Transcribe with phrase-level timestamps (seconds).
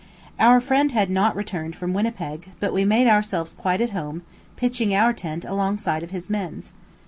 [0.39, 4.23] Our friend had not returned from Winnipeg, but we made ourselves quite at home,
[4.55, 6.73] pitching our tent alongside of his men's.